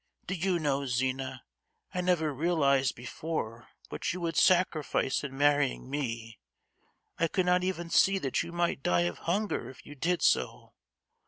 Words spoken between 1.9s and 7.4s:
I never realized before what you would sacrifice in marrying me! I